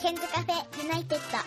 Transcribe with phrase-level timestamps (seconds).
[0.00, 1.38] ケンズカフェユナイテッド。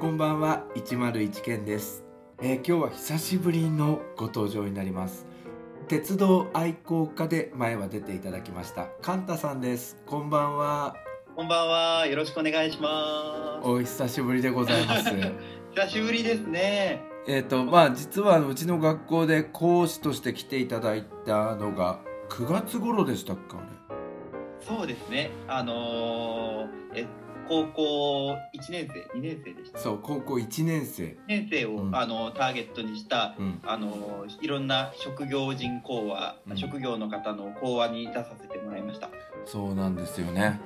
[0.00, 2.04] こんばんは101件です、
[2.40, 5.26] えー今日は久しぶりのご登場になります。
[5.88, 9.96] 鉄道愛好家で前は出ていただきましたカンタさんです。
[10.06, 11.05] こんばんは。
[11.36, 12.06] こんばんは。
[12.06, 15.10] よろしくお願いしまお久しぶりでございますす。
[15.76, 17.02] 久しぶりですね。
[17.28, 22.00] えっとまあ実はうちの学校で講師として来ていただいたのが
[22.30, 23.66] 9月頃でしたっけあれ？
[24.60, 25.30] そうですね。
[25.46, 27.06] あのーえ
[27.48, 29.78] 高校1年生、2年生でした。
[29.78, 39.10] そう高校1年生1年生を、うんあのターゲットにした、うんあのーいろんな職業人講話、うん職業の方の講話に出させてもらいました。
[39.44, 40.58] そうなんですよね。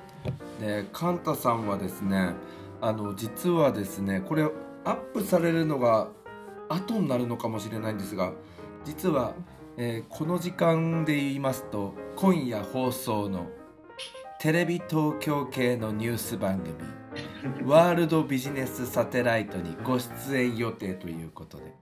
[0.61, 2.35] で、カンタさんはですね、
[2.81, 4.45] あの実はですね、これ
[4.85, 6.09] アップされるのが
[6.69, 8.33] 後になるのかもしれないんですが、
[8.85, 9.35] 実は、
[9.77, 13.47] えーこの時間で言いますと、今夜放送の
[14.41, 16.75] テレビ東京系のニュース番組
[17.69, 21.75] ワールドビジネスサテライトにご出演予定ということで。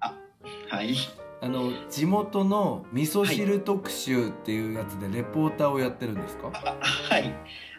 [0.69, 0.97] はい。
[1.41, 7.33] あの地元の味噌汁特集っていうやつでレポーターをやってるんですか、あはい。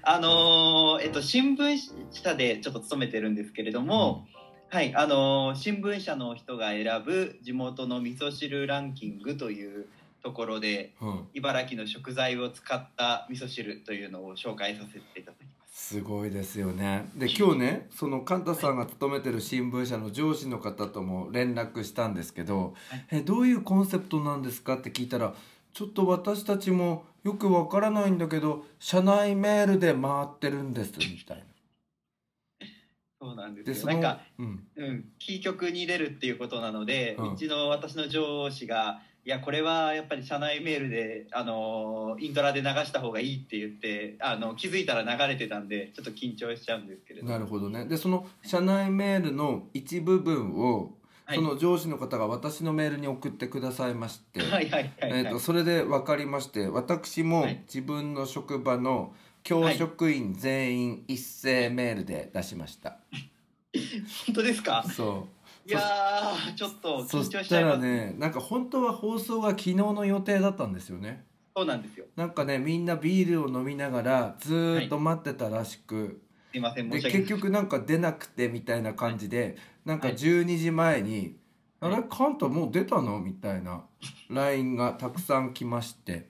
[0.03, 1.77] あのーえっと新聞
[2.11, 4.25] 社でちょっと勤めてるんですけれども。
[4.71, 9.87] はい、あのー新聞社の人が選ぶ地元の味噌汁ランキングという
[10.21, 15.95] ところでうん茨城の食材を使った味噌汁というのを紹介させていただきます。
[15.95, 25.33] すごいですよねで今日ねそのカンタさんが勤めてる新聞社の上司の方とも連絡したんですけどはい「えどういうコンセプトなんですか?」って聞いたら
[25.73, 31.43] 「ちょっと私たちもよくわからないんだけど社内メールで回ってるんです」みたいな。
[33.21, 33.87] そうなんでですよ。
[33.87, 39.01] なんか、うん、うん、キー局に出るっていうことなので、ううんちの私の上司が。
[39.25, 50.91] いやこれはやっぱり社内メールで、あのーイントラで流した方がいいって言ってあの気づいたら流れてたんでちょっと緊張しちゃうんですけれどなるほどねでその社内メールの一部分をはい
[51.33, 54.93] その上司の方が私のメールに送ってくださいまして、はいはいはい、はい。
[55.01, 57.63] えー、とそれで分かりまして私もはい。
[57.67, 59.13] 自分の職場の
[59.43, 62.97] 教職員全員一斉メールで出しました、
[64.27, 64.83] 本当ですか？
[64.83, 65.27] そ
[65.65, 71.23] いやーちょっとうそ緊張ししたらねなんか本当は放送が昨日の予定だったんですよね。
[71.55, 72.05] そうなんですよ。
[72.15, 77.27] なんかねみんなビールを飲みながらずーっと待ってたらしく、すいませんで申し訳ない。
[77.27, 81.37] 結局なんか出なくてみたいな感じで、なんかはい12時前に
[81.79, 83.83] 「はいあれカンタもう出たの?」みたいな
[84.29, 86.29] LINE がたくさん来まして。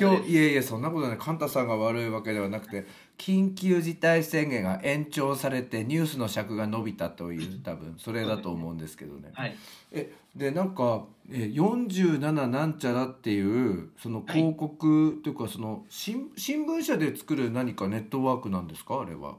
[0.00, 2.86] 今日いえいえそんなことないカンタさんが悪いわけではなくて
[3.18, 9.28] 緊急事態宣言が延長されてニュースの尺が伸びたという多分それだと思うんですけどね。
[9.34, 9.56] はい
[9.92, 19.02] えでなんかえ47なんちゃらっていうその広告というかその新新聞社で作る何かネットワークなんですか？
[19.02, 19.36] あれは。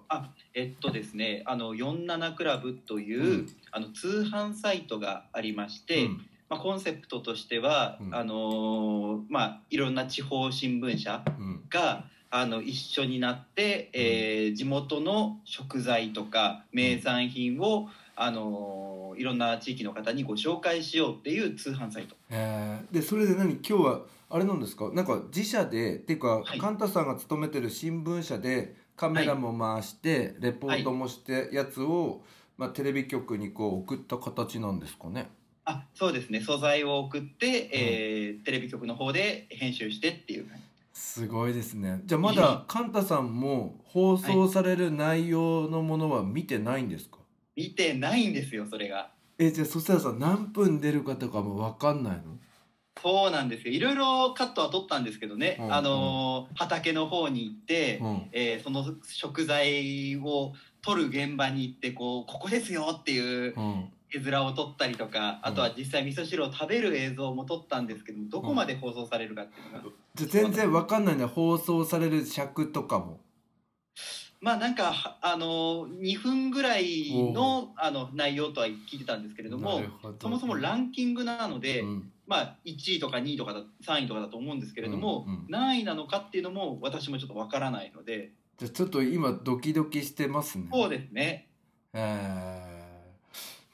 [0.54, 3.48] えっとですねあの47クラブという、うん。
[3.72, 6.26] あの通販サイトがありまして、うん。
[6.50, 8.16] まあ、コンセプトとしては、うん。
[8.16, 11.64] あのーまあいろんな地方新聞社うん。
[11.70, 22.16] があの一緒になって、えー地元の食材とか名産品を、あのーいろんな地域の方にご紹介しようっていう通販サイト。
[22.30, 22.94] えー。
[22.94, 23.54] でそれで何？
[23.56, 24.90] 今日はあれなんですか？
[24.94, 26.60] なんか自社でっていうか、はい。
[26.60, 32.22] カンタさんが勤めてる新聞社でカメラも回して、レポートもしてやつを、
[32.56, 35.28] まあ、テレビ局にこう送った形なんですかね。
[35.66, 36.40] あそうですね。
[36.40, 40.46] 素材を送って、えーテレビ局の方で編集してっていう
[40.94, 42.02] すごいですね。
[42.06, 47.18] じゃあまだカンタさんも放送される内容のものは見てないんですか、
[47.56, 49.10] 見てないんですよそれが。
[49.40, 52.38] えじゃあそしたらさ何分出るかとかも分かんないの？
[53.02, 53.74] そうなんですよ。
[53.74, 58.30] いろいろカットは取ったんですけどね、うんあのー畑の方に行って、うん。
[58.32, 60.54] えーその食材を
[60.84, 63.94] 取る現場に行ってこうここですよっていううん。
[64.14, 73.22] 絵面を撮ったりとか、あとは実際味噌汁を食べる映像も撮ったんですけどどこまで放送されるかっていうのが、じゃあ全然分かんないんだ放送される尺とかも。
[74.42, 79.82] まあなんかはあのー2分ぐらいのあの内容とは聞いてたんですけれども
[80.20, 85.46] そもそもランキングなので、うんまあ、1位とか2位とかだ3位とかだと思うんですけれども、うんうん。
[85.50, 88.32] 何位なのかっていうのも私もちょっとわからないので。
[88.58, 90.70] じゃあちょっと今ドキドキしてますね。
[90.72, 91.50] そうですね。
[91.92, 92.78] え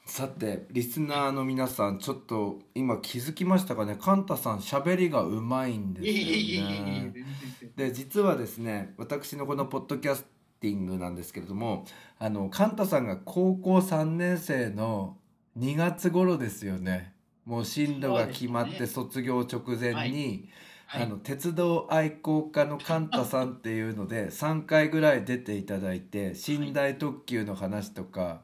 [0.04, 0.10] ー。
[0.10, 3.96] さてリスナーの皆さんちょっと今気づきましたかね？
[4.00, 6.08] カンタさん喋りがうまいんです
[6.56, 7.12] よね。
[7.76, 10.26] えで実はですね私のこのポッドキャス
[10.58, 11.84] ティングなんですけれども
[12.18, 15.16] あのカンタさんが高校3年生の
[15.56, 17.12] 2月頃ですよね
[17.48, 20.50] もう進路が決まって卒業直前に、
[20.86, 21.02] はい。
[21.02, 28.40] あの鉄道愛好家のカンタさんっていうので3回ぐらい出ていただいて寝台特急の話とか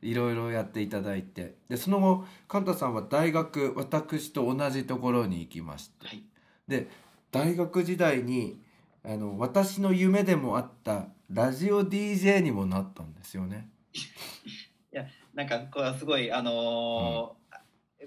[0.00, 1.54] いろいろやっていただいて。
[1.68, 6.06] でその後カンタさんは大学私と同じところに行きまして。
[6.06, 6.24] はい。
[6.66, 6.88] で
[7.30, 8.60] 大学時代に
[9.04, 13.68] あの私の夢でもあったラジオ DJ にもなったんですよね。
[15.34, 17.39] なんかこうすごいあのー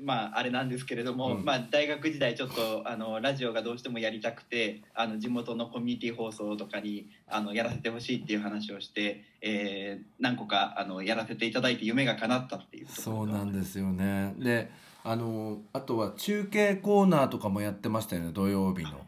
[0.02, 14.34] まああれなんですけれども、うんまあ大学時代ちょっとあのラジオがどうしてもやりたくてあの地元のコミュニティ放送とかにあのやらせてほしいっていう話をして、えー何個かあのやらせていただいて夢が叶ったっていうそうなんですよね。
[14.38, 14.72] で
[15.04, 19.06] あのあとは中継コーナーとかもやってましたよね土曜日の。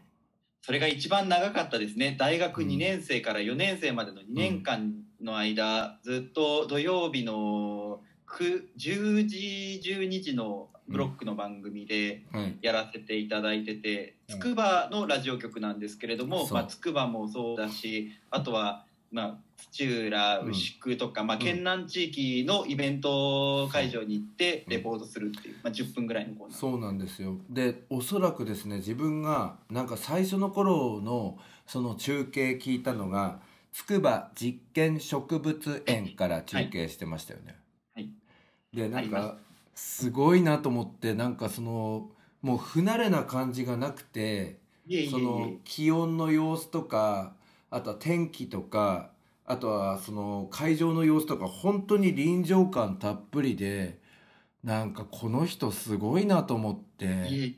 [0.62, 14.38] それが一番長かったですね大学うん2年生から4年生までの2年間の間、ずっと土曜日の9 10時12時のブロックの番組ではいやらせていただいててうん。
[14.38, 19.36] つくばのラジオ局なんですけれどもまあつくばもそうだしあとはまあ
[19.72, 20.50] 土浦うん。
[20.50, 21.42] 牛久とか、まあ、うん。
[21.42, 24.70] 県南地域のイベント会場に行ってう。
[24.70, 27.38] んレポートするっていう、まあ、10分ぐらいのコーナーそうなんですよ。
[27.48, 33.40] でおそらくですね自分がなんか最初の頃のその中継聞いたのが
[33.72, 37.56] 筑波実験植物園から中継してましたよね。
[37.94, 38.10] はい。
[38.72, 39.36] でなんか
[39.76, 42.10] すごいなと思ってなんかその
[42.42, 44.58] もう不慣れな感じがなくて
[45.10, 47.34] その気温の様子とか
[47.70, 49.10] あとは天気とか
[49.44, 53.98] あとはその会場の様子とか本当に臨場感たっぷりで
[54.64, 57.54] なんかこの人すごいなと思って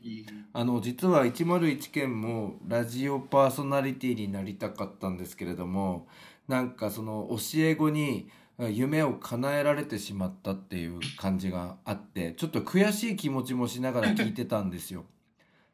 [0.53, 6.07] あの実は101件もラジオパーソナリティになりたかったんですけれども
[6.47, 8.29] なんかその教え子に
[8.67, 15.05] 夢を叶えられてしまったっていう感じがあってちょっと悔しい気持ちもしながら聞いてたんですよ。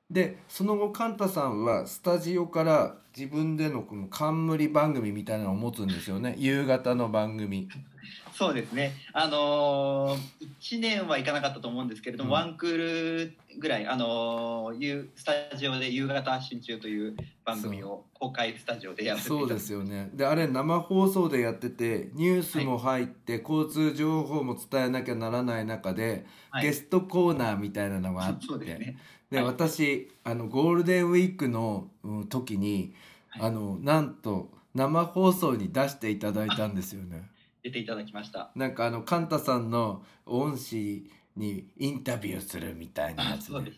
[0.09, 6.35] でその後カンタさんはスタジオから自分でのこの冠番組みたいなのを持つんですよね。
[6.37, 7.69] 夕方の番組。
[8.33, 8.91] そうですね。
[9.13, 10.19] あのー、
[10.59, 12.33] 1年はいかなかったと思うんですけれども、うん。
[12.33, 17.15] ワンクールぐらい、あのーゆスタジオで夕方発信中という
[17.45, 20.09] 番組を公開スタジオでやらせてそうですよね。
[20.13, 26.65] であれ生放送でやっててニュースも入って、交通情報も伝えなきゃならない中で、はい。
[26.65, 28.45] ゲストコーナーみたいなのがあって。
[28.45, 28.97] そうですね。
[29.35, 29.45] ではい。
[29.47, 32.93] 私あのゴールデンウィークのうん時に、
[33.29, 33.41] はい。
[33.43, 37.29] あのなんと生放送に出していただいたんですよね。
[37.63, 38.51] 出ていただきました。
[38.55, 43.71] なんかあのカンタさんの恩師にインタビューするみたいなあやつでそうで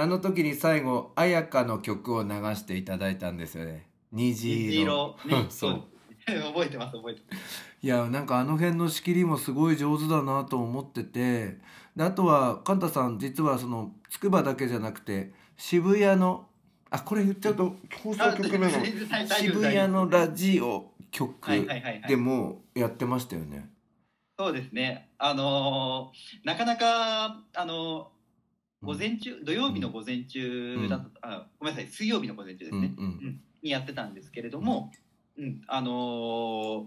[0.00, 3.86] あの時に最後綾香の曲を流していただいたんですよね。
[4.12, 5.16] 虹虹色。
[5.24, 5.84] 色 ね、そう。
[6.26, 7.74] 覚えてます覚えてます。
[7.82, 11.58] いやなんかあの辺の仕切りもすごい上手だなと思ってて
[11.96, 16.46] であとはカンタさん実はその筑波だけじゃなくて渋谷の
[16.90, 18.70] あこれ言っちゃうと放送局名の
[19.26, 21.50] 渋谷のラジオ局
[22.08, 22.16] で。
[22.16, 23.70] もやってましたよね。
[24.38, 25.10] そうですね。
[25.18, 32.86] あのーなかなかあのー午前中、土曜日の午前中だと、あごめんなさい水曜日の午前中ですうんうね。
[32.88, 34.92] んにやってたんですけれども、
[35.38, 36.84] うん、あのー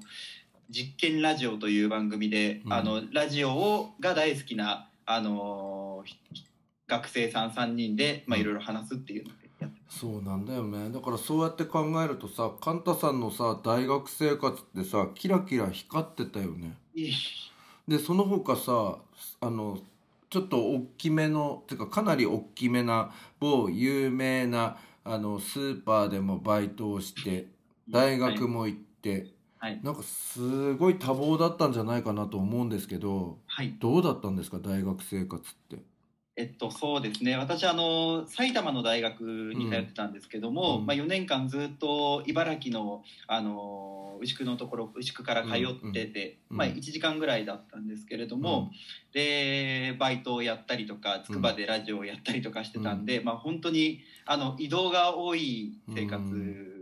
[0.69, 6.03] 実験ラジオという番組で、うんあのラジオをが大好きなあの
[6.85, 10.91] 学生さん3人でいろいろ話すっていうのでやってそうなんだよね。
[10.91, 16.77] だからそうやって考えるとさカンタさんのさ大学生活ってさキラキラ光ってたよね。
[16.93, 17.13] いい
[17.87, 18.97] でその他さ
[19.39, 19.79] あの
[20.29, 27.47] ちょっと大きめのてかかなり大きめな某有名なあのスーパーでもバイトをして
[27.89, 29.27] 大学も行って、
[29.59, 34.59] はい、なんかすごい多忙だったんじゃないかなと思うんですけどはい、どうだったんですか？
[34.59, 35.83] 大学生活って。
[36.39, 37.35] えっとそうですね。
[37.35, 39.21] 私あの埼玉の大学
[39.55, 48.69] に通ってたんですけども、うんまあ、4年間ずっと茨城のあの牛久のところ牛久から通ってて、うんうんまあ、1時間ぐらいだったんですけれども、
[49.13, 56.76] でバイトをやったりとか筑波でラジオをやったりとかしてたんで、まあ、本当にあの移動が多い生活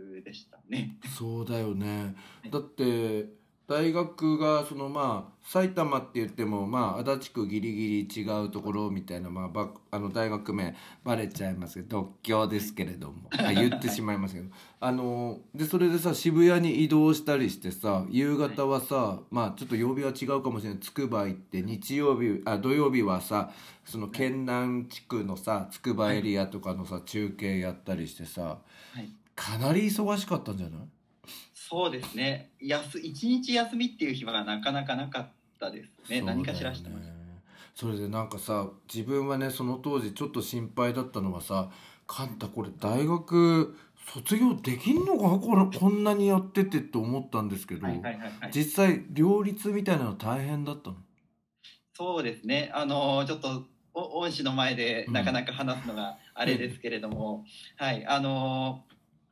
[0.68, 0.98] ね。
[1.16, 2.14] そうだよね。
[2.42, 2.50] はい。
[2.50, 3.36] だって
[3.68, 13.28] 大学がそのまあ埼玉って言ってもまあ足立区ギリギリ違うところみたいな、まあ、ばあの大学名バレちゃいますけど独協ですけれども。
[13.36, 14.48] あ言ってしまいますけど。
[14.78, 20.78] あのでそれでさ渋谷に移動したりしてさ夕方はさ、まあちょっと曜日は違うかもしれない。
[20.78, 23.50] つくば行って日曜日あ土曜日はさ
[23.84, 28.58] その県南地区のさつくばエリアとかのさ中継やったりしてさ。
[28.92, 30.80] はいかなり忙しかったんじゃない？
[31.54, 32.50] そうですね。
[32.60, 35.28] やす一日休みっていう日はなかなかなかっ
[35.60, 35.90] たですね。
[36.00, 37.14] そうだよ何かしらしてました。
[37.74, 41.68] それでなんかさ自分はねその当時ちょっと心配だったのはさ
[42.08, 43.76] 「カンタこれ大学
[44.14, 45.38] 卒業できんのか？
[45.38, 48.50] これこんなにやってて」って思ったんですけど、はいはいはいはい。
[48.54, 50.96] 実際両立みたいなの大変だったの？
[51.92, 52.70] そうですね。
[52.72, 57.44] あのちょっとお恩師の前でうんなかなか話すのがあれですけれども、
[57.76, 58.06] はい。
[58.06, 58.84] あの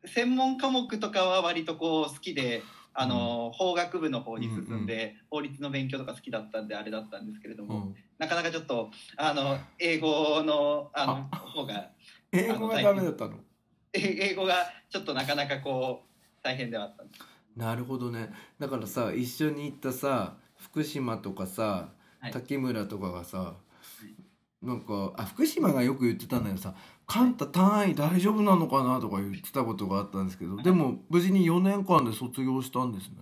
[0.06, 2.62] 専門科目とかは割とこう好きで
[2.96, 7.94] あの、法学部の方に進んで、法律の勉強とか好きだったんであれだったんですけれども、うん。
[8.18, 11.90] なかなかちょっとあの英語のあの方が
[12.30, 13.40] 英語がダメだったの？
[13.92, 14.54] え英語が
[14.88, 17.20] ちょっとなかなかこう大変ではあったんです。
[17.56, 18.32] なるほどね。
[18.60, 21.88] だからさ一緒に行ったさ福島とかさ
[22.20, 22.32] はい。
[22.32, 23.54] 滝村とかがさ、
[24.62, 26.74] なんかあ福島がよく言ってたんだけどさ
[27.06, 33.16] 「カンタ単位大丈夫なのかな?」とか言ってたことがあったんですけどでも無事に4年間で卒業したんですね。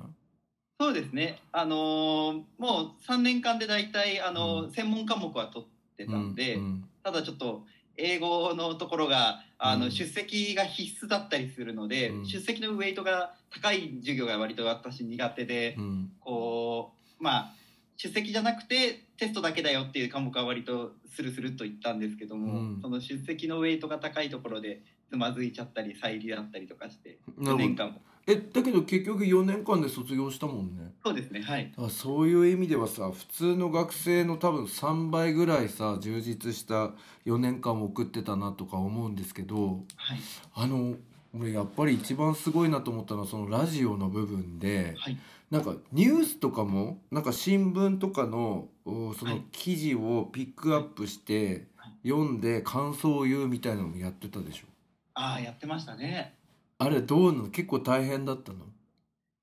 [0.81, 1.39] そうですね。
[1.53, 7.65] あのーもう3年間で大体あのー、うん専門科目は取ってたんで、うんうんただちょっと
[7.97, 17.55] 英語のところがあの、うん出席が必須だったりするので、うん出席のウェイトが高い授業が割と私苦手で、うんこうまあ
[18.03, 22.79] 出席じゃなくてテストだけだよっていう科目は割とスルスルっと言ったんですけども、うん。
[22.83, 27.59] その出席のウェイトが高いところでつまずいちゃったり再利だったりとかして4なるほど。
[27.59, 28.01] 年間も。
[28.27, 30.93] えだけど結局4年間で卒業したもんね。
[31.05, 31.73] そうですねはい。
[31.79, 36.91] だそういう意味ではさ普通の学生の多分3倍ぐらいさ充実した
[37.25, 40.19] 4年間を送ってたなとか思うんですけどはい。
[40.55, 40.97] あの
[41.39, 45.17] 俺やっぱり一番すごいなと思ったのはそのラジオの部分ではい
[45.53, 49.43] なんかニュースとかもなんか新聞とかのおそのはい。
[49.53, 52.09] 記事をピックアップしてはい。
[52.09, 54.67] 読んで感想を言うみたいなのもやってたでしょ？
[55.13, 56.35] ああやってましたね。
[56.79, 57.49] あれどうなの？
[57.51, 58.61] 結構大変だったの？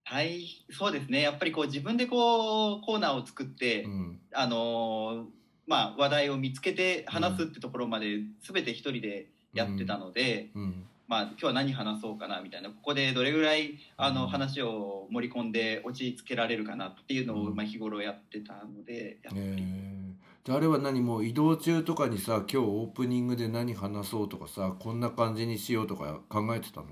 [0.04, 1.22] はいそうですね。
[1.22, 4.20] やっぱりこう自分でこうコーナーを作って、うん。
[4.34, 5.24] あのー
[5.68, 17.56] まあ話題を見つけて話すってところまで全て一人でやってたので、うんまあ今日は何話そうかなみたいなここでどれぐらいあのうん話を盛り込んで落ち着けられるかなっていうのを、うん。
[17.56, 20.14] まあ、日頃やってたのでやっえー、
[20.46, 26.88] じゃああれは何もう移動中とかにさ今日オープニングで何話そうとかさこんな感じにしようとか考えてたの？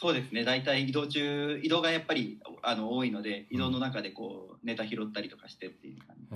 [0.00, 0.44] そうですね。
[0.44, 6.26] 大体移動中移動がやっぱりあの多いので移動の中でこうネタ拾ったりとかしてっていう感じ。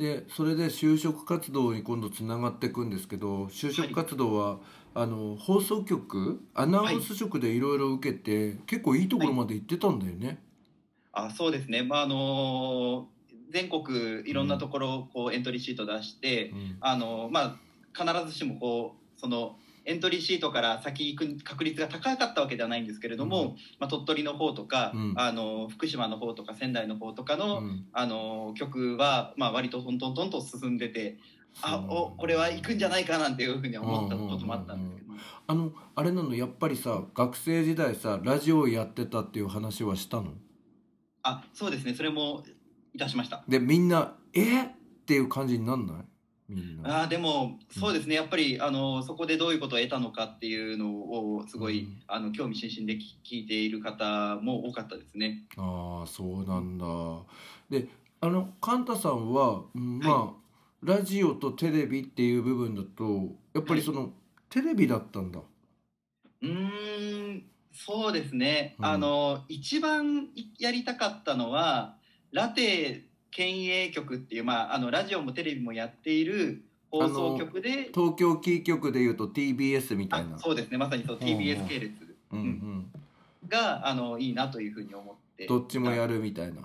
[0.00, 4.58] えー、でそれで就職活動に今度つながっていくんですけど就職活動は、
[4.94, 10.42] あの放送局アナウンス職でいろいろ受けて、結構いいところまで行ってたんだよね。
[11.12, 11.82] あそうですね。
[11.82, 13.08] まああの
[13.50, 16.76] 全国いろんなところこうエントリーシート出して、うん。
[16.80, 17.58] あのま
[17.94, 23.48] あ必ずしもこうそのエントリーシートから先行く確率が高かったわけではないんですけれども、うん。
[23.78, 25.14] まあ、鳥取の方とか、うん。
[25.16, 27.86] あの福島の方とか仙台の方とかの,、うん。
[27.92, 31.18] あの曲は、まあ、割とトントントンと進んでて
[31.62, 35.14] あおこれは行くんじゃないかなんていうふうに思ったこともあったんですけど、
[35.46, 40.32] あのあれなのやっぱりさ学生時代さラジオやってたっていう話はしたの？
[41.22, 42.42] あそうですねそれも
[42.94, 43.44] いたしました。
[43.46, 44.62] でみんな「え？
[44.62, 44.68] っ?」っ
[45.06, 45.96] ていう感じになんない？
[46.48, 47.02] みんな。
[47.02, 55.44] あーでもそうですねやっぱりあのそこでどういうことを得たのかっていうのをすごい、うんあの興味津々で聞聞いている方も多かったですね。
[55.56, 56.86] ああそうなんだ。
[57.68, 57.88] で
[58.20, 60.39] あのカンタさんは、うんまあ、
[60.82, 64.12] ラジオとテレビっていう部分だとやっぱりその、
[64.48, 65.40] テレビだったんだ。
[66.42, 71.96] うーんそうですね、うんあの一番やりたかったのは
[72.32, 80.36] ラテ県営局っていう、まあ、あのラジオもテレビもやっている放送局で東京キー局でいうと TBS みたいな。
[80.36, 81.92] あそうですねまさにそう TBS 系列
[82.32, 82.90] うんうん。
[83.48, 86.62] があのいいなというふうに思ってどっちもやるみたいな。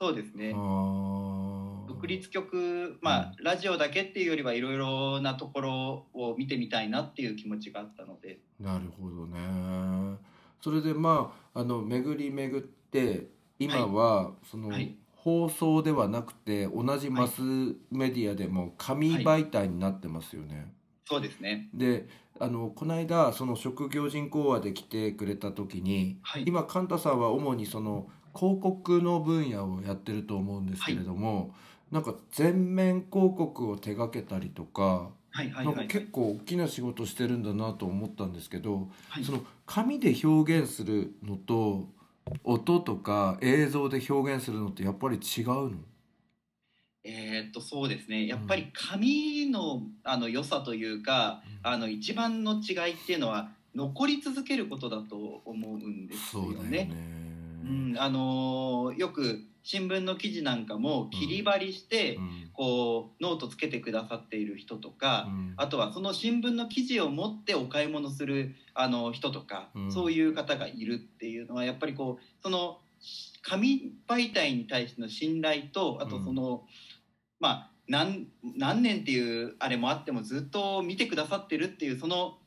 [0.00, 1.59] そうですねああ。
[2.00, 8.38] 独立局まあ、ラジオだけっていうよりはいろいろなところを見てみたいなっていう気持ちがあったので。
[8.58, 10.16] なるほどね。
[10.62, 13.26] それでまああの巡り巡って
[13.58, 14.96] 今は、その、はい。
[15.16, 17.42] 放送ではなくて同じマス
[17.90, 20.72] メディアでも紙媒体になってますよね。
[21.04, 21.68] そうですね。
[21.74, 26.44] であのこの間その職業人講話で来てくれた時にはい。
[26.46, 31.54] 今カンタさんは主にその広告の分野をやってると思うんですけれども、
[31.90, 35.64] なんか全面広告を手掛けたりとか、はいはいはい。
[35.66, 39.24] なんか結構大きな仕事してるんだなと思ったんですけど、はい。
[39.24, 41.88] その紙で表現するのと
[42.44, 45.70] 音とか映像で表現するのってやっぱり違うの？
[47.02, 48.26] えーっとそうですね。
[48.26, 56.70] やっぱり紙のあの良さというか、あの一番の違いっていうのは残り続けることだと思うんですよそうだよね。
[56.70, 56.90] ね。
[57.64, 62.50] うん、あのーよく新聞の記事なんかも切り張りして、うん。
[62.52, 65.54] こうノートつけてくださっている人とか、うん。
[65.56, 69.92] あとはその新聞の記事を持ってお買い物するあの人とか、うん。
[69.92, 72.78] そういう方がいるっていうのはやっぱりこうその
[73.42, 76.64] 紙媒体に対しての信頼とあとその、
[77.38, 82.38] まあ何何年っていうあれもあってもずっと見てくださってるっていうその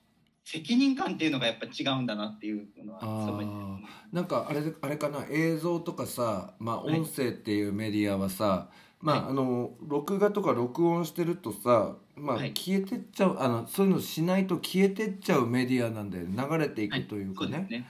[0.46, 3.80] 責任感っていうのがやっぱ違うんだなっていうのはあ
[4.12, 5.26] なんかあれあれかな？
[5.30, 7.00] 映像とかさ、まあ、はい。
[7.00, 8.70] 音声っていうメディアはさ、
[9.00, 9.32] まあはい。
[9.32, 12.54] あの録画とか録音してるとさ、まあ、はい。
[12.54, 17.88] 消えてっちゃうあのそういうのしないと消えてっちゃうメディアなんで流れていくというかね,、ね。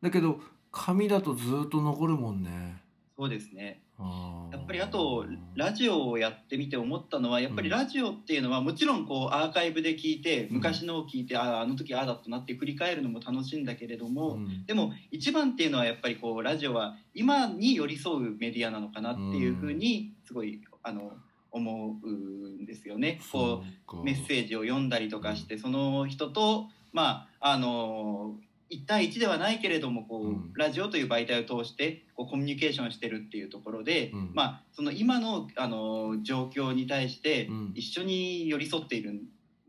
[0.00, 2.76] だけど紙だとずっと残るもんね。
[3.18, 5.24] そうですねやっぱりあと
[5.54, 10.56] ラジオをやってみて思ったのはやっぱりラジオっていうのはもちろんこうアーカイブで聞いてうん。
[10.56, 14.66] 昔のを聞いて、あああの時ああだったなって振り返るのも楽しいんだけれども、うん。
[14.66, 21.12] でも一番っていうのはやっぱりこうラジオは今に寄り添うメディアなのかなっていうふうにすごいあの
[21.52, 23.20] 思うんですよね。
[23.32, 23.62] こ
[23.92, 28.34] うメッセージを読んだりとかしてその人とまああの
[28.70, 30.52] 1対1ではないけれどもこう、うん。
[30.54, 34.30] ラジオという媒体を通してこうコミュニケーションしてるっていうところで、うん。
[34.34, 37.72] まあその今のあの状況に対してうん。
[37.74, 39.20] 一緒に寄り添っているん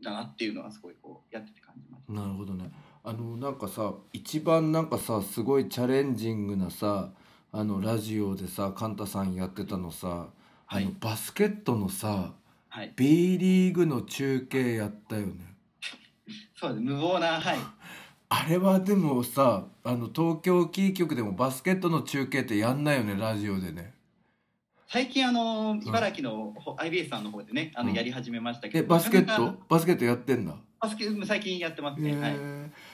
[0.02, 2.12] だなっていうのはすごいこうやってて感じました。
[2.12, 2.70] なるほどね。
[3.04, 7.10] あのなんかさ一番なんかさすごいチャレンジングなさ
[7.52, 10.28] あのラジオでさカンタさんやってたのさ、
[10.66, 10.84] はい。
[10.84, 12.32] あのバスケットのさ
[12.70, 15.34] はい、B リーグの中継やったよね。
[16.54, 16.82] そうです。
[16.82, 17.58] 無謀なはい
[18.30, 23.94] あれはでもさあの東京キー局でもバスケットの中継ってやんないよねラジオでね。
[24.86, 27.94] 最近あの茨城のほ IBS さんの方でねあのうん。
[27.94, 29.54] やり始めましたけど、えバスケット？
[29.68, 30.54] バスケットやってんだ？
[30.80, 32.34] バスケ最近やってますね、はい、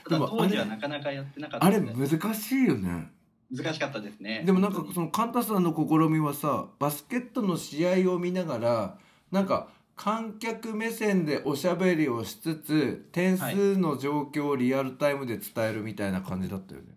[0.09, 3.11] でも当時はなかなかやってなかったあれ難しいよね。
[3.53, 4.43] 難しかったですね。
[4.47, 8.99] でもなんかそのカンタさんの試みはさバスケットの試合を見ながら
[9.30, 16.97] なんか観客目線でおしゃべりをしつつ点数の状況をリアルタイムで伝えるみたいな感じだったよね。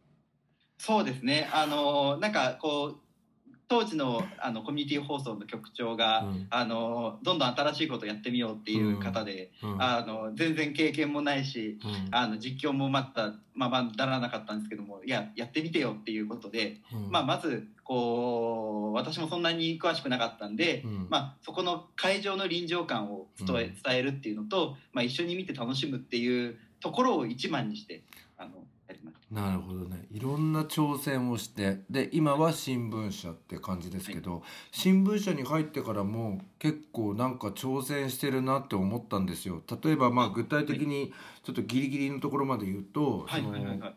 [0.78, 3.07] そうですねあのなんかこう
[3.70, 6.48] 当時のあのコミュニティ放送の局長が、うん。
[6.50, 9.82] あのどんどん新しいことやってみようっていう方で、うん。
[9.82, 12.16] あの全然経験もないしうん。
[12.16, 17.12] あの実況もまたままならなかったんですけどもいややってみてよっていうことで、うん。
[17.12, 21.08] まあ、まずこう私もそんなに詳しくなかったんで、うん。
[21.10, 28.04] まあ、そこの会場の臨場感を伝え,、るっていうのと、まあ、一緒に見て楽しむっていうところを一番にして。
[29.30, 30.06] なるほどね。
[30.10, 39.62] いろんな挑戦をしてで今は新聞社って感じですけど、新聞社に入ってからも結構なんか挑戦してるなって思ったんですよ。
[39.84, 41.14] 例えばまあ具体的に
[41.44, 43.96] ちょっとギリギリのところまで言うと、はいそのはいはいはい。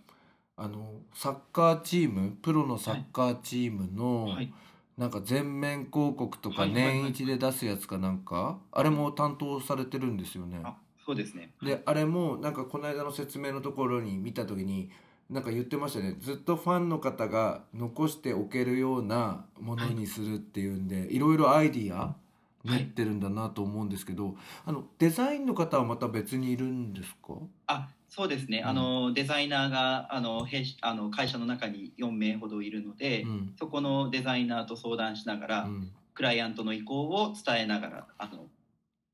[0.57, 4.53] あのサッカーチームプロのサッカーチームの、はい。
[4.99, 6.95] なんか全面広告とかはいはいはい。
[7.03, 10.61] 年一で出すやつかなんかあれも担当されてるんですよね。
[10.65, 11.53] あそうですね。
[11.63, 14.91] であれもなんかこの間の説明のところに見た時に
[15.31, 16.17] なんか言ってましたね。
[16.19, 22.17] ずっとファンの方が残しておけるようなものにするっていうんで、い、ろいろアイディア
[22.65, 24.35] 練ってるんだなと思うんですけど、
[24.67, 27.35] あのデザインの方はまた別にいるんですか？
[27.69, 28.67] あそうですね、うん。
[28.67, 33.55] あのデザイナーがあの弊社あの会社の中に4名ほどいるので、うん。
[33.59, 35.93] そこのデザイナーと相談しながら、うん。
[36.13, 38.47] クライアントの意向を伝えながらあの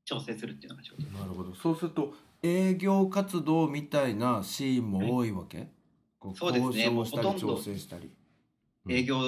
[0.03, 1.11] 調整するっていうのが仕事です。
[1.13, 1.53] なるほど。
[1.55, 5.67] そうすると営業活動みたいなシーンも多いわけ、こ
[6.35, 6.89] そうですね。
[6.89, 8.11] もうほとんど調整したり。
[8.85, 8.91] うん。
[8.91, 9.21] 営業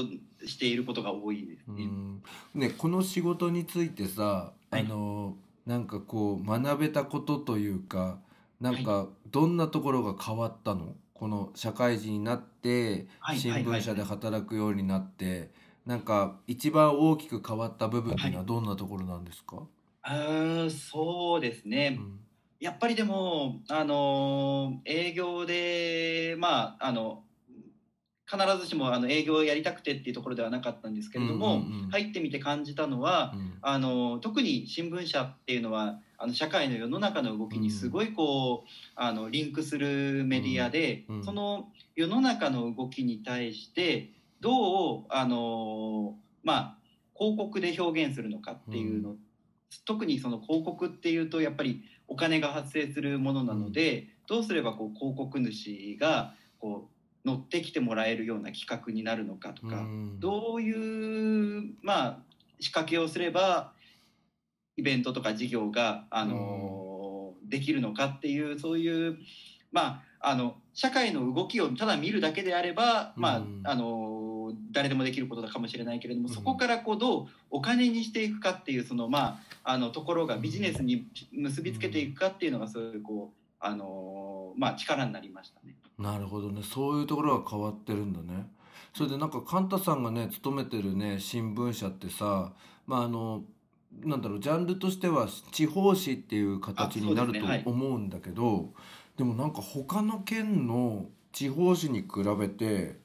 [0.45, 1.83] していることが多いですね。
[1.83, 2.23] うん。
[2.53, 4.81] ねこの仕事についてさ、はい。
[4.81, 5.35] あの
[5.65, 8.19] なんかこう学べたことというか
[8.59, 10.95] なんかどんなところが変わったの？
[11.13, 15.51] この社会人になってはい新聞社で働くようになって
[15.85, 19.67] なんか一番大きく変わった部分っていうのはどんなところなんですか、
[20.01, 22.19] あーそうですね、うん
[22.60, 27.24] やっぱりでも、あの営業で、まあ、あの
[28.30, 31.89] 必ずしもあの営業をやりたくてっていうところではなかったんですけれども、うんうんうん。
[31.89, 33.54] 入ってみて感じたのは、うん。
[33.62, 46.78] あの特に新聞社っていうのはあの社会の世の中の動きにすごいこう、あのリンクするメディアで、うんうんその世の中の動きに対してどうあの、まあ、
[47.17, 49.15] 広告で表現するのかっていうの、
[49.86, 56.89] 特にその広告っていうとやっぱりお金が発生するものなので、どうすればこう広告主がこ
[57.26, 59.82] う乗ってきてもらえるような企画になるのかとか。
[59.82, 62.19] うんどういう、まあ、
[62.60, 63.72] 仕掛けをすれば
[64.76, 69.17] イベントとか事業が、あのできるのかっていうそういう、
[69.72, 73.62] まあ、あの社会の動きをただ見るだけであれば、まあうん
[74.71, 76.33] 誰でもできることだかもしれないけれども、うん。
[76.33, 85.75] そこからこうどうお金にしていくかっていうそのまああのところがビジネスに結びつけていくかっていうのがそういうこうあのまあ力になりましたね。
[85.97, 86.62] なるほどね。
[86.63, 88.47] そういうところが変わってるんだね。
[88.93, 92.53] それでなんかカンタさんがね勤めてるね新聞社ってさ
[92.88, 93.43] まああの
[94.03, 97.33] なんだろうジャンルとしては地方紙っていう形になる
[97.63, 98.73] と思うんだけど
[99.17, 102.98] でもなんか他の県の地方紙に比べて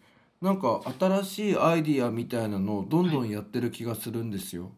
[0.44, 4.72] なんか新しいアイディアみたいなのをどんどんやってる気がするんですよ。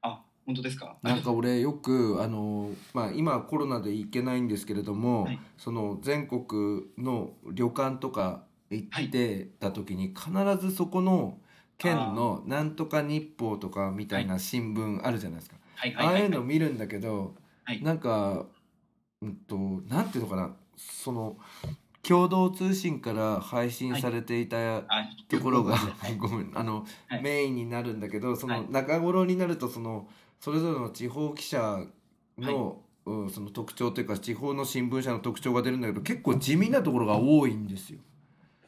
[0.00, 0.96] あ本当ですか？
[1.02, 5.38] なんか俺よくあの、まあ、今はコロナで行けないんですけれども、はい。
[5.58, 11.38] その全国の旅館とか行ってた時に必ずそこの
[11.76, 17.82] 県のなんとか日報とかみたいな新聞あるじゃないですか、はいはいうああの見るんだけど、はい。
[17.82, 18.46] なんか、
[19.20, 19.54] うんと、
[19.86, 20.56] なんていうのかな。
[20.78, 21.36] その
[22.06, 24.84] 共同通信から配信されていた、あ
[25.28, 26.16] ところが、はい。
[26.18, 27.22] ごめんあの、はい。
[27.22, 28.60] メインになるんだけどそはい。
[28.62, 31.86] の中頃になるとそのそれぞれの地方記者
[32.38, 38.00] の,、うん、その特徴というか地方の新聞社の特徴が出るんだけど結構地味なところが多いんですよ。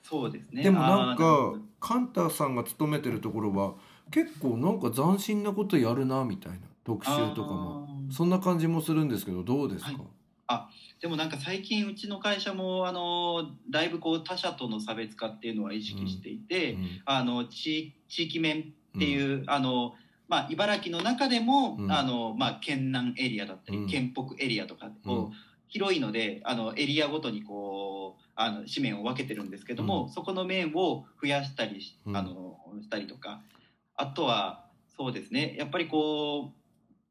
[0.03, 0.63] そうですね。
[0.63, 3.75] でもなんかカンタさんが勤めてるところは
[4.11, 7.87] 結構なんか斬新なことやるなみたいな特集とかも。
[8.09, 10.01] そんな感じもするんですけどどうですか、はい
[11.01, 19.95] でもなんか最近うちの会社もあのだいぶこう他社との差別化っていうのは意識していて、うんあの地地域面っていう、あの
[20.29, 21.93] まあ、茨城の中でも、うん。
[21.93, 23.87] あのまあ、県南エリアだったり、うん。
[23.87, 25.33] 県北エリアとかこう、うん。
[25.69, 30.11] 広いのであのエリアごとにこうあの紙面を分けてるんですけども、うん。
[30.11, 32.17] そこの面を増やしたりし,、うん。
[32.17, 33.43] あのしたりとか。
[33.95, 35.57] あとはそうですね。
[35.59, 36.56] やっぱりこう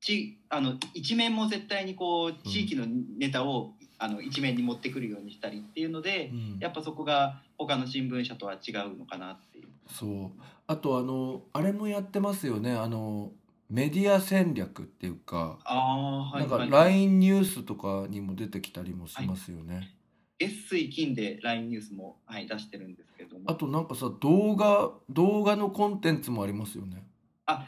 [0.05, 2.85] ちあの一面も絶対にこう地域の
[3.17, 6.57] ネタを、あの一面に持ってくるようにしたりっていうので、うん。
[6.59, 9.67] やっぱそこが他の新聞社とは違うのかなっていう。
[9.89, 10.41] そう。
[10.67, 12.73] あとあのあれもやってますよね。
[12.73, 13.31] あの
[13.69, 16.69] メディア戦略っていうか、ああ、はい、なんかはい。
[16.69, 19.95] LINE ニュースとかにも出てきたりもしますよね、
[20.37, 23.45] 月水金で LINE ニュースも、はい、出してるんですけども。
[23.47, 27.03] あとなんかさ動画動画のコンテンツもありますよね。
[27.47, 27.65] あ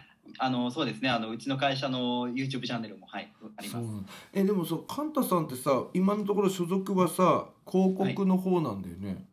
[0.50, 1.10] の、そうですね。
[1.10, 3.88] あの、うちの会社の YouTube チャンネルも、はい、あります。
[4.34, 9.26] えでもさカンタさんってさ今のところ所属はさ広告の方なんだよね、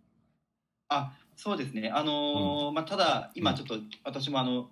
[0.88, 1.90] あ、そうですね。
[1.90, 4.70] あのーまあ、ただ、今ちょっと、私もあの。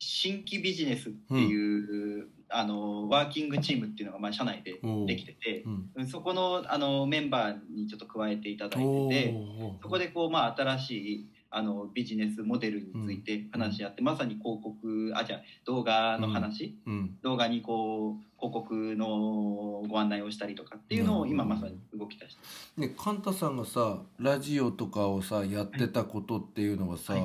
[0.00, 5.64] 新規ビジネスっていう、あのワーキングチームっていうのがまあ社内でできてて
[5.96, 17.16] う、んそこのあのメンバーにちょっと加えていただいおてて、ーそこでこうまあ新しいあのビジネスモデルについて話し合って、まさに広告あじゃあ動画の話、うん。
[17.22, 27.22] 動画にこう広告のご案内をしたりとかっていうのを今まさに動き出してねカンタさんがさラジオとかをさやってたことっていうのはさ、はい。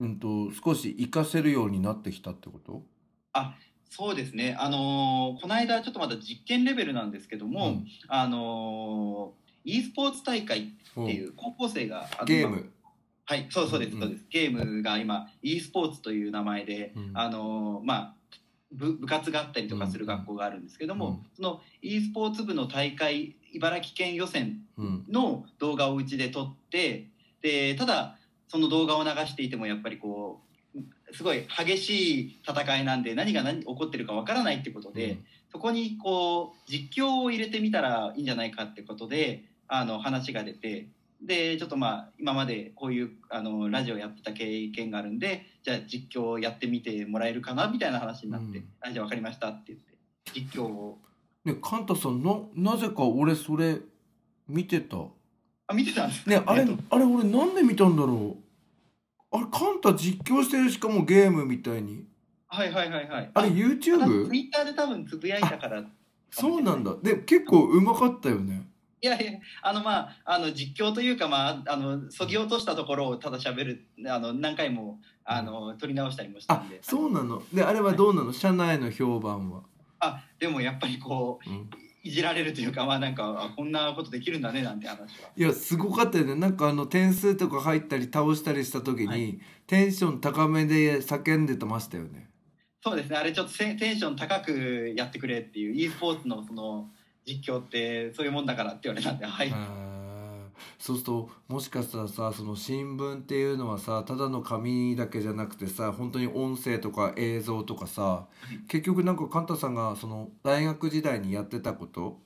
[0.00, 2.82] うんと少し活かせるようになってきたってこと？
[3.88, 4.56] そうですね。
[4.58, 7.86] あのーこの間ちょっとまだ実験レベルなんですけども、うん。
[8.08, 10.62] あのー e スポーツ大会っ
[10.94, 12.70] ていう高校生がゲーム、
[13.28, 14.24] はいそうそうです、うんそうです。
[14.30, 17.10] ゲームが今 e スポーツという名前で、うん。
[17.14, 18.14] あのーまあ
[18.72, 21.26] 部部活があったりとかする学校があるんですけども、うん。
[21.34, 27.08] その e スポーツ部の大会茨城県予選うんの動画をうちで撮って
[27.42, 30.40] でただその動画を流していてもやっぱりこ
[30.76, 35.18] うすごい激しい戦いなんで何が何起こってるかわからないってことで、
[35.50, 40.88] そこにこう実況を入れてみたらいいんじゃないかってことであの話が出て
[41.22, 48.68] でちょっとまあ今までこういうあのラジオやってた経験があるんでじゃあ実況をやってみてもらえるかなみたいな話になって「うん。
[48.80, 49.94] あじゃあ分かりました」って言って
[50.34, 50.98] 実況を。
[51.44, 53.78] ねカンタさんななぜか俺それ
[54.48, 54.96] 見てた？
[55.68, 58.36] あ見てたんですねあれあれ俺なんで見たんだろ
[59.32, 59.36] う？
[59.36, 62.04] あれカンタ実況してるしかもゲームみたいに。
[62.48, 63.30] はいはいはいはい。
[63.34, 64.32] あれツ YouTube?
[64.32, 65.84] イッターで多分つぶやいたから
[66.30, 66.94] そうなんだ。
[67.02, 68.68] で結構うまかったよね
[69.02, 69.32] いやいや
[69.62, 76.78] あのまああの実況というかまああのそぎ落としたところをただ喋るあの何回もあの撮り直したりもしたあんで。
[76.82, 77.42] そうなの？
[77.52, 78.32] であれはどうなの？
[78.32, 79.62] 社内の評判は、
[80.00, 81.70] あでもやっぱりこううん。
[82.02, 85.30] いじられるというかまあなんかあこんなことできるんだねなんて話は。
[85.36, 86.36] いやすごかったよね。
[86.36, 89.40] なんかあの点数とか入ったり倒したりした時に、はい。
[89.66, 92.30] テンション高めで叫んでましたよね。
[92.84, 93.16] そうですね。
[93.16, 96.88] あれちょっとせテンション高くやってくれっていう e スポーツのその
[97.26, 99.52] 実況ってそういうもんだからって言われたんではい、
[100.78, 108.26] そうするともしかしたらさその新聞っていうのはさただの紙だけじゃなくてさ本当に音声とか映像とかさ
[108.68, 112.18] 結局なんかカンタさんがその大学時代にやってたこと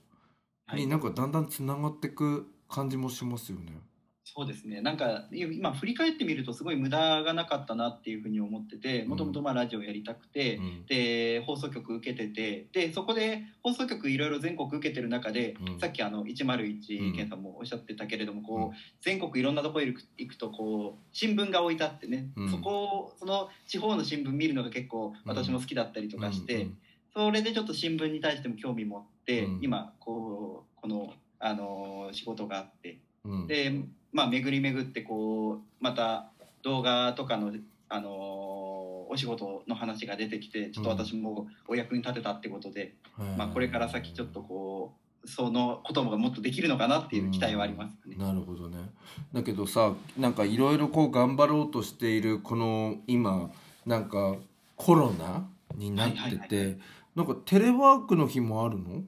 [0.71, 0.81] はい。
[0.81, 3.73] になんかだんだんつながってく感じもしますよね。
[4.23, 4.81] そうですね。
[4.81, 10.85] なんか今振り返ってみるとすごい無駄がなかったなっていうふうに思っててもともとまあラジオやりたくて、うん。
[10.85, 15.79] で放送局受けててでそこで放送局いろいろ全国受けてる中で、うん。
[15.79, 18.71] さっきあのうん101健さんもおっしゃってたけれどもこう、うん。
[19.01, 22.51] 全国いろんなところ行くとこう新聞が置いてあってね、うん。
[22.51, 26.77] そこをその地方の新聞見るのが結構私も好きだったりとかして、うん
[27.13, 29.59] それでちょっと新聞に対しても興味持って、うん。
[29.61, 32.99] 今こうこの、あの仕事があって。
[33.25, 33.47] うん。
[33.47, 36.29] で、まあ、巡り巡ってこうまた
[36.63, 37.51] 動画とかの、
[37.89, 42.93] あのーお仕事の話が出てきてちょっと私もお役に立てたってことで、
[43.37, 44.93] まあ、これから先ちょっとこ
[45.25, 48.15] うそのことがもっとできるのかなっていう期待はありますね。
[48.17, 48.77] なるほどね。
[49.33, 53.51] だけどさなんかいろいろこう頑張ろうとしているこの今
[53.85, 54.37] なんか
[54.77, 55.45] コロナ
[55.75, 56.77] になってて、
[57.13, 59.03] なんかテレワークの日もあるの？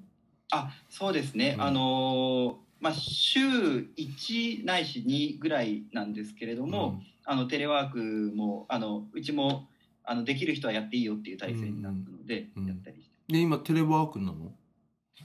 [0.51, 1.63] あそうですね、うん。
[1.63, 9.69] あのーまあ、週1ないし2ぐらいなんですけれども、あのテレワークもあのうちも
[10.03, 12.67] あのできる人はやっていいよっていう体制になったので、うん。
[12.67, 13.33] やったりして。
[13.33, 14.51] で今テレワークなの？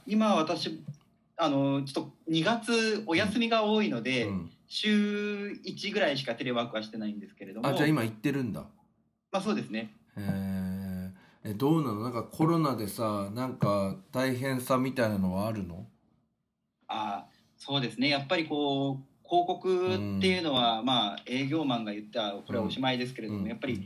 [0.06, 0.80] 今私
[1.36, 4.50] あのちょっと2月お休みが多いので、うん。
[4.68, 7.66] 週1ぐらいしかテレワークはしてないんですけれども。
[7.66, 8.66] あじゃあ今行ってるんだ。
[9.32, 9.90] まあそうですね。
[10.16, 11.50] へー。
[11.50, 12.02] えどうなの？
[12.02, 15.86] なんかコロナでさなんか大変さみたいなのはあるの？
[16.86, 17.26] あ
[17.58, 18.08] そうですね。
[18.08, 23.48] やっぱりこう広告っていうのは、まあ営業マンが言ったらこれはおしまいですけれども、うん。
[23.48, 23.82] やっぱり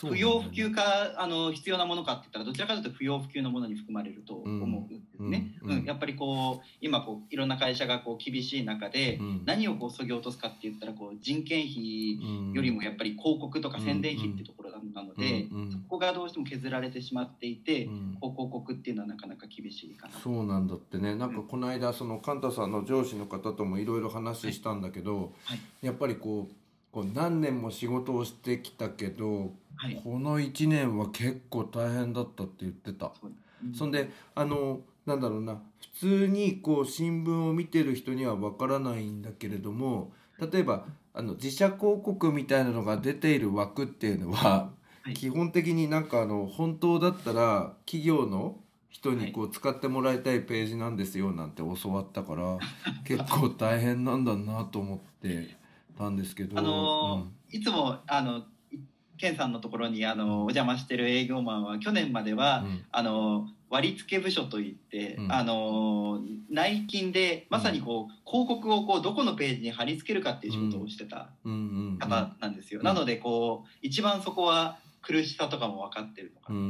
[0.00, 5.54] 不要不急かあの必要なものかって言ったらどちらかというと不要不急のものに含まれると思うんですね。
[5.62, 5.70] うん。
[5.70, 5.78] うん。
[5.78, 5.84] うん。
[5.84, 9.42] やっぱりこう今こういろんな会社がこう厳しい中で、うん。
[9.46, 15.62] 何をこう削ぎ落とすかって言ったらこう人件費うんよりもやっぱり広告とか宣伝費ってところなので、うん。
[15.62, 15.72] うん。
[15.72, 18.18] そこがどうしても削られてしまっていて、うん。
[18.20, 20.18] 広告っていうのはなかなか厳しいかな。
[20.18, 21.14] そうなんだってね。
[21.14, 25.60] なんかこの間そのカンタさんの上司の方ともいろいろ話したんだけど、はい。
[25.82, 26.54] やっぱりこう
[26.96, 30.00] こう何年も仕事をしてきたけど、はい。
[30.02, 33.12] この1年は結構大変だったって言ってた。
[33.20, 33.32] そう。
[33.76, 35.60] そんであのなんだろうな。
[35.94, 44.70] 普通にこう新聞を見てる人にはわからないんだけれども例えばあの自社広告みたいなのが出ている枠っていうのは、
[45.02, 45.12] はい。
[45.12, 48.56] 基本的になんかあの本当だったら企業の
[48.88, 52.58] 人にこう使ってもらいたいページなんですよなんて教わったから
[53.04, 55.65] 結構大変なんだなと思って
[55.96, 56.58] たんですけど。
[56.58, 58.38] あのーいつもあの
[58.72, 58.78] い
[59.18, 62.84] ケンさんのところにあのお邪魔してる営業マンは去年までは、うん。
[62.90, 65.32] あの割付部署といって、うん。
[65.32, 71.52] あの内勤でまさにこう、広告をこうどこのページに貼り付けるかっていう仕事をしてたうん。
[71.52, 71.62] うんう
[71.94, 72.86] ん方なんですよ、うん。
[72.86, 76.68] なのでこう一番そこは苦しさとかも分かってるのかうんうんうん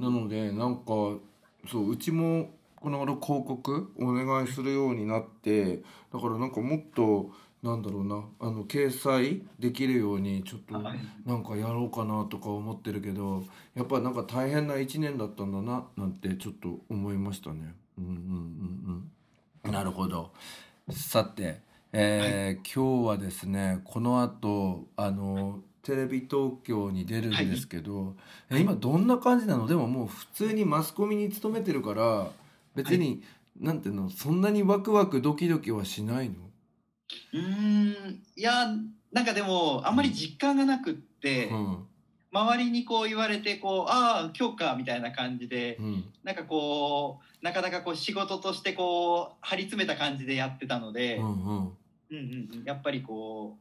[0.00, 0.14] うん。
[0.14, 0.82] なのでなんか
[1.70, 7.30] そううちもこの頃広告お願いするようになってだからなんかもっと
[7.62, 8.24] なんだろうな。
[8.40, 13.44] あの掲載できるようにちょっとな、んかやろうかなとか思ってるけど
[13.74, 17.74] やっぱなんか大変な1年だったんだななんてちょっと思いましたね。
[17.98, 19.10] うんうんうん
[19.64, 20.32] うん、なるほど。
[20.90, 21.60] さて、
[21.92, 28.14] えー今日はですねこの後あのテレビ東京に出るんですけど、
[28.50, 29.66] え今どんな感じなの？
[29.66, 32.30] でももう普通にマスコミに勤めてるから
[32.74, 33.22] 別に、
[33.58, 36.34] なんていうのそんなにワクワクドキドキはしないの？
[37.32, 38.22] うん。
[38.36, 38.68] いや
[39.12, 41.84] なんかでもあんまり実感がなくって、うん
[42.30, 51.74] 周りにこう言われてこうああ今日かみたいな感じでうんなんかこうなかなかこう仕事としてこう張り詰めた感じでやってたので、うんうんうん。
[52.10, 53.56] うん、やっぱりこ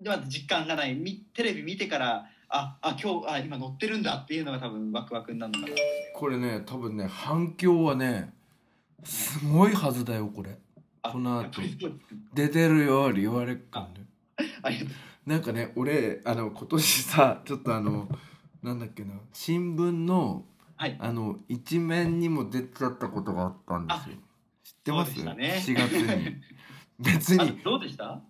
[0.00, 0.94] うまず実感がない。
[0.94, 5.76] みテレビ見てからああ今日あ今乗ってるんだっていうのが多分ワクワクになるのかな
[6.14, 8.32] これね多分ね反響はね
[9.02, 10.56] すごいはずだよこれ。
[11.10, 11.60] この後。
[12.32, 14.06] 出てるよって言われっかんね。
[14.62, 18.08] ありがとうなんかね俺あの今年さちょっとあの
[18.62, 20.44] なんだっけな新聞の
[20.76, 20.96] はい。
[20.98, 24.16] あの一面にも出ちゃったことがあったんですよ。
[24.64, 25.24] 知ってます？
[25.24, 25.62] ね。
[25.64, 26.36] 4月に。
[26.98, 28.20] 別あにどうでした？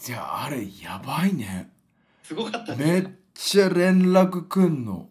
[0.00, 1.72] じゃああれやばいね。
[2.22, 5.08] すごかっためっちゃ連絡くんの。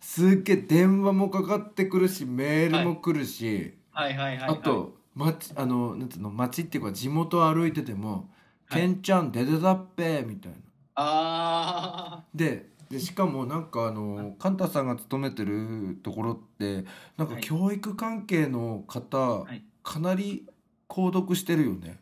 [0.00, 4.16] すっげえ電話もかかってくるしメールも来るし、はい。
[4.16, 8.30] はいはい、はい、あと町あのなんつうの町っていうか地元歩いてても
[8.70, 8.82] 「はい。
[8.82, 10.58] ケンちゃん出てたっぺ」みたいな。
[10.94, 16.84] あででしかもなんかあのカンタさんが勤めてるところって
[17.16, 17.42] なんかはい。
[17.42, 19.62] 教育関係の方、はい。
[19.82, 20.46] かなり
[20.88, 21.98] 購読してるよね。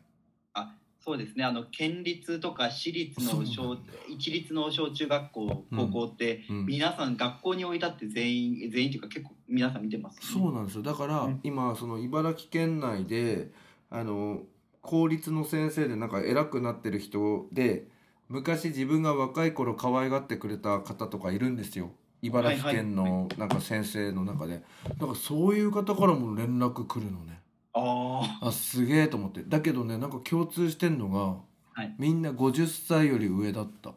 [0.53, 1.43] あそうですね。
[1.43, 5.77] あの県立とか私立のそう小なん一律の小中学校うん。
[5.77, 6.65] 高校って、うん。
[6.65, 10.83] 皆さん学校に置いたって全員全員というか結構皆さん見てます、ね、そうなんですよ。
[10.83, 11.39] だから、うん。
[11.43, 13.51] 今その茨城県内で
[13.89, 14.41] あの
[14.81, 17.87] 公立の先生でなんか偉くなってる人で
[18.29, 21.91] 昔自分が若い頃可愛がってくれた方とかいるんですよ。
[22.21, 24.63] 茨城県のなんか先生の中で、
[24.99, 27.41] なんかそういう方からも連絡来るのね。
[27.73, 29.43] ああすげえと思って。
[29.47, 31.37] だけどねなんか共通してんのが、
[31.73, 31.95] はい。
[31.97, 33.93] みんな50歳より上だった。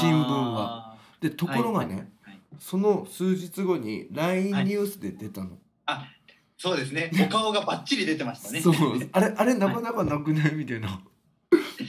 [0.00, 0.96] 新聞は。
[1.20, 2.08] でところがね、はいはいはい
[2.58, 4.66] その数日後に LINE ニはい。
[4.66, 5.58] ュースで出たの、
[6.58, 7.10] そうですね。
[7.24, 8.60] お顔がバッチリ出てましたね。
[8.60, 8.74] そう。
[9.12, 10.54] あれあれなかなかなくない？
[10.54, 11.00] みたいな。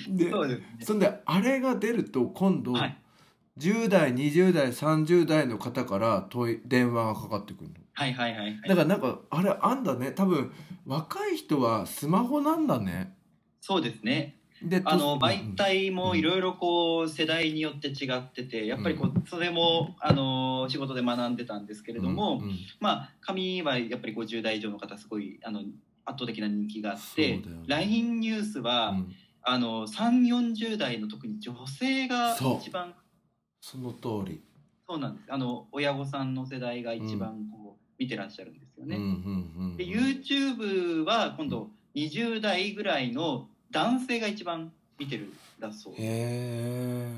[0.10, 0.78] でそうですね。
[0.82, 2.98] そんであれが出ると今度、はい。
[3.58, 7.76] 10代20代30代の方から問い電話がかかってくるの。
[7.94, 8.62] はいはいはいはい。
[8.68, 10.12] だからなんかあれあんだね。
[10.12, 10.52] 多分
[10.86, 13.16] 若い人はスマホなんだね。
[13.62, 22.42] そうですねであのと媒体もいろいろこう世代によって違っててやっぱりこうそれもあの仕事で学んでたんですけれども、
[22.80, 25.60] まあ紙はやっぱり50代以上の方すごいあの
[26.06, 29.16] 圧倒的な人気があって、LINE ニュースは、うん。
[29.50, 32.94] あの3 4 0代の特に女性が一番
[33.62, 34.42] その通り、
[34.90, 35.26] そうなんです。
[35.30, 38.98] あの親御さんの世代が一番こう、見てらっしゃるんですよね。
[39.78, 45.94] で YouTube は今度20代ぐらいの男性が一番見てるだそう。
[45.94, 47.12] へえ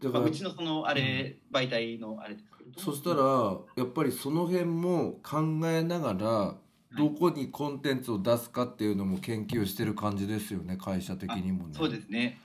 [0.00, 2.84] だからまあ、うちのそのあれ、媒体のあれですけれども。
[2.84, 6.56] そしたらやっぱりその辺も考えながら
[6.96, 11.74] どこにコンテンツを出すかっていうのも研究してる感じですよね会社的にもね。
[11.74, 12.40] そうですね。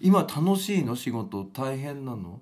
[0.00, 0.96] 今楽しいの？
[0.96, 1.44] 仕事？
[1.44, 2.40] 大変なの？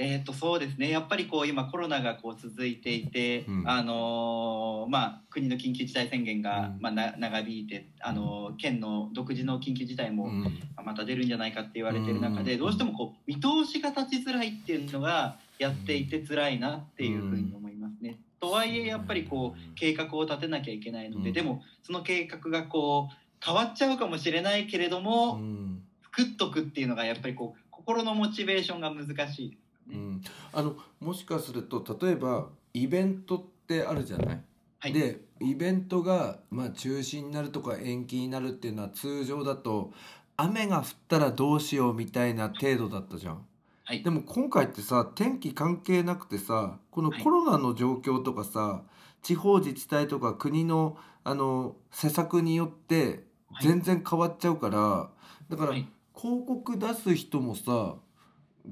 [0.00, 0.90] えー、とそうですね。
[0.90, 3.68] やっぱりこう今コロナがこう続いていて、うん。
[3.68, 6.80] あのーまあ、国の緊急事態宣言が、うん。
[6.80, 10.60] まあ、な長引いて、あのー県の独自の緊急事態もうん。
[10.84, 12.58] また出るんじゃないかって言われてる中で、うん。
[12.60, 18.20] どうしてもこう見通しが立ちづらいっていうのがやっていて辛いなっていうふうに思いますね。
[18.40, 21.34] とはいえやっぱりこう計画を立てなきゃいけないので、うん。
[21.34, 25.82] でもその計画がこう変わっちゃうかもしれないけれども、うん。
[26.16, 29.58] 作っとくっていうのがやっぱりこう心のモチベーションが難しい
[29.88, 29.96] ね。
[29.96, 30.22] うん、
[30.52, 34.42] あのもしかすると例えばイベントってあるじゃない、
[34.78, 39.92] はい、でイベントが、まあ、中止になるとか延期になるっていうのは通常だと
[40.36, 43.44] 雨が降ったらどうしようみたいな程度だったじゃん。
[43.84, 44.02] はい。
[44.02, 47.22] でも今回ってさ天気関係なくてさこのはい。
[47.24, 48.82] コロナの状況とかさ、
[49.22, 53.66] 地方自治体とか国のあの施策によってはい。
[53.66, 55.10] 全然変わっちゃうから、
[55.48, 55.88] だからはい。
[56.14, 57.96] 広告出す人もさ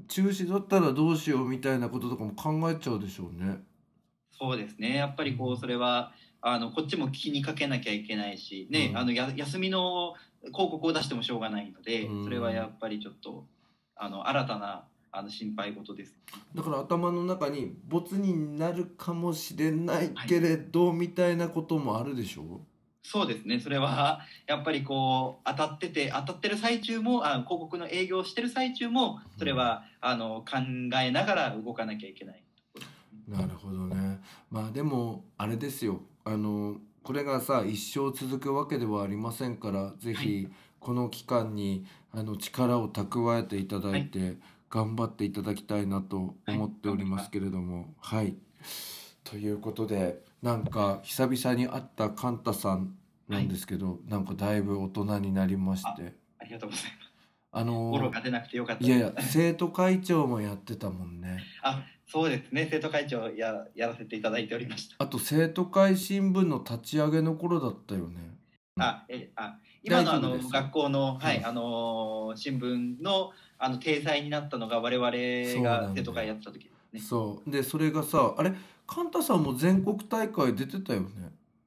[0.07, 3.59] 中止だったらどうしようみたいなこととかも考えちゃうでしょうね。
[4.37, 4.95] そうですね。
[4.95, 8.97] やっぱりこうそれはあのこっちも気にかけなきゃいけないし、ねうん。
[8.97, 10.13] あのや休みの
[10.45, 12.23] 広告を出してもしょうがないので、うん。
[12.23, 13.45] それはやっぱりちょっと
[13.95, 16.15] あの新たなあの心配事です。
[16.53, 22.61] だから頭の中に没になるかもしれないけれど、みたいなこともあるでしょ
[23.09, 23.57] そうですね。
[23.57, 30.57] それは やっぱりこう当たってて当たってる最中もあ広告の営業をしてる最中もそれは、あの考
[31.01, 32.43] えながら動かなきゃいけない。
[33.25, 34.19] なるほどね。
[34.51, 36.01] まあでもあれですよ。
[36.25, 40.49] あのこれがさ一生続くわけではありませんからぜひ
[40.81, 44.35] この期間にあの力を蓄えていただいて、
[44.69, 47.93] 頑張っていただきたいなと思っておりますけれども。
[47.99, 48.35] はい、
[49.23, 52.95] ということでなんか久々に会ったカンタさん
[53.27, 56.15] なんですけど、なんかだいぶ大人になりまして。
[56.39, 57.11] ありがとうございます。
[57.51, 61.39] あのボロが出なくてよかったいやいや生徒会長もやってたもんね。
[61.63, 62.67] あそうですね。
[62.69, 64.95] 生徒会長ややらせていただいておりました。
[64.99, 68.37] あと生徒会新聞の立ち上げの頃だったよね。
[68.79, 75.09] あえあ今のあの学校の、はいうんあの新聞のあの体裁になったのが我々
[75.63, 76.99] が生徒会やってた時ですね。
[77.01, 77.49] そう。
[77.49, 78.53] でそれがさあれ？
[78.87, 81.09] カンタさんも全国大会出てたよね。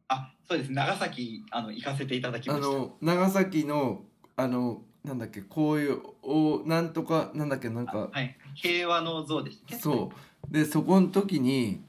[0.08, 0.72] あそうです。
[0.72, 2.66] 長崎あの行かせていただきました。
[2.66, 4.02] あの長崎の
[4.36, 8.08] あのなんだっけこういうおなんとかなんだっけなんか。
[8.10, 8.36] はい。
[8.54, 9.76] 平和の像でしたっけ？
[9.76, 10.10] そ
[10.48, 10.52] う。
[10.52, 11.82] でそこの時に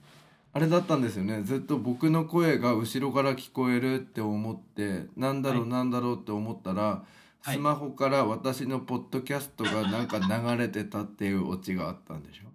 [0.54, 1.44] あれだったんですよね。
[1.44, 5.70] ずっと僕の声が後ろから聞こえるって思ってなんだろうはい。
[5.70, 7.06] なんだろうって思ったら、は
[7.48, 7.56] い。
[7.56, 12.51] スマホから私のポッドキャストがなんか流れてたっていうオチがあったんでしょ？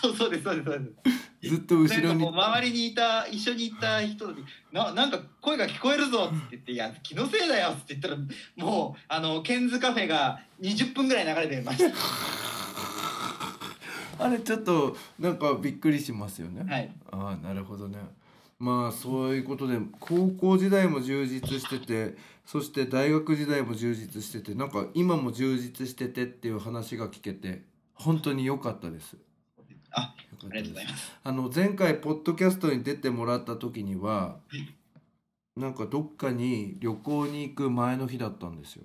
[0.00, 0.84] そうそうですそうですそうで
[1.42, 1.48] す。
[1.48, 2.26] ずっと後ろに。
[2.26, 8.16] 周りにいた一緒にいた人にななんか声が聞こえるぞって言って「いや気のせいだよ」って言ったら
[8.56, 11.96] もうあのケンズカフェが20分ぐらい流れてました。
[14.18, 16.90] あれちょっとなんかびっくりしますよね、はい。
[17.10, 17.98] ああなるほどね。
[18.58, 22.16] まあそういうことで高校時代も充実してて
[22.46, 27.62] そして大学時代も充実しててなんか今も充実しててっていう話が聞けて
[27.94, 29.16] 本当に良かったです
[29.92, 30.14] ああ
[30.54, 31.12] りがとうございます。
[31.24, 34.36] あの前回ポッドキャストに出てもらった時には
[35.56, 38.84] なんかどっかに旅行に行く前の日だったんですよ。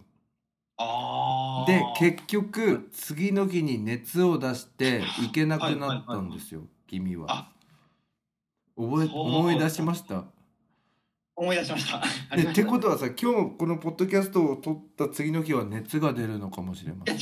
[1.67, 7.27] で結局次の日に熱を出して行けなくなったんですよ君は。
[7.29, 7.51] あ。
[8.75, 10.25] 覚え思い出しました？
[11.35, 12.01] 思い出しました。
[12.35, 17.17] でってことはさ今日このポッドキャストを撮った次の日は熱が出るのかもしれません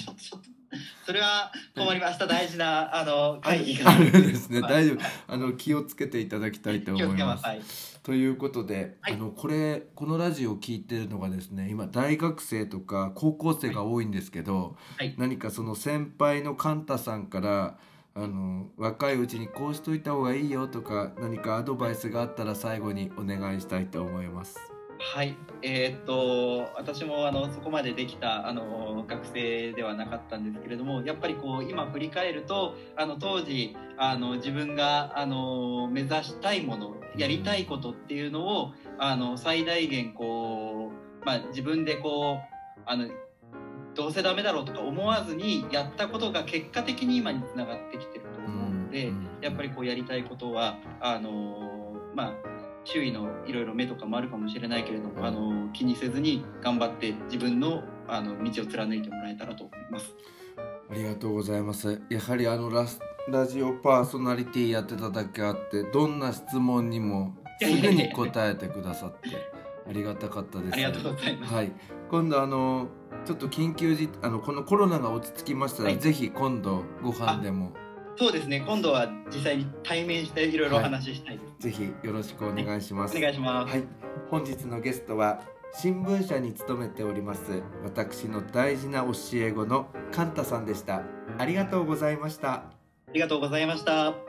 [1.06, 2.28] それは困りました。
[2.28, 4.62] 大事なあのあ会議があるんですね。
[4.62, 4.72] はい。
[4.72, 4.98] 大丈夫。
[5.28, 7.18] あの気をつけていただきたいと思います。
[7.18, 7.46] けます。
[7.46, 7.62] はい。
[8.04, 9.14] ということで、はい。
[9.14, 15.16] あのこれこのラジオを聞いてるのがですね今大学生とか高校生が多いんですけど、はい。
[15.18, 17.78] 何かその先輩のカンタさんから
[18.16, 24.79] あの若いうちにこうしといた方がいいよとか何かアドバイスがあったら最後にお願いしたいと思います。
[25.02, 40.92] はい、えーっと私もあのそこまでできたあの学生ではなかったんですけれどもやっぱりこう今振り返るとあの当時あの自分があの目指したいものやりたいことっていうのをあの最大限こ
[41.22, 42.38] う、まあ、自分でこ
[42.78, 43.08] うあの
[43.96, 49.08] どうせダメだろうとか思わずにやったことが結果的に今につながってきてると思うので。
[49.08, 52.59] うんやっぱりこうやりたいことはあのーまあ
[52.92, 60.16] 周囲のいろいろ目とかもあるかもしれないけれども、あのー気にせずに頑張って自分のあの道を貫いてもらえたらと思います。
[60.90, 62.02] ありがとうございます。
[62.10, 69.30] やはりあのラスラジオパーソナリティやってただけあってどんな質問にもすぐに答えてくださって
[69.88, 70.74] ありがたかったです。
[70.74, 71.54] ありがとうございます。
[71.54, 71.72] はい、
[72.10, 72.88] 今度あの
[73.26, 77.74] ちょっと緊急時あのこのコロナが落ち着きましたら、はいぜひ今度ご飯でも
[78.20, 78.62] そうですね。
[78.68, 81.70] 今度は実際に対面していろいろお話ししたいです。
[81.70, 83.18] ぜひよろしくお願いします。
[83.18, 83.72] お願いします。
[83.72, 83.84] はい、
[84.30, 85.42] 本日のゲストは
[85.74, 91.04] 新聞社に勤めております私の大事な教え子のカンタさんでした。
[91.38, 92.52] ありがとうございました。
[92.56, 92.64] あ
[93.14, 94.29] りがとうございました。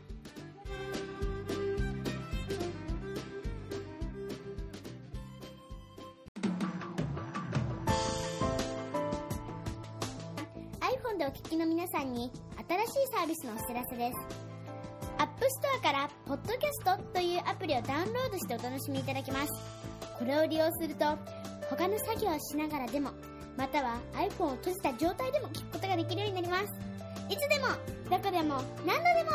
[12.81, 14.17] 新しいサービスのお知らせです。
[15.19, 19.51] App Store から Podcast というアプリをダウンロードしてお楽しみいただけます。
[20.17, 21.05] これを利用すると
[21.69, 23.11] 他の作業をしながらでも
[23.55, 26.73] または iPhone を閉じた状態でも聞くことができるようになります。
[27.29, 27.67] いつでも
[28.09, 29.31] どこでも何度でも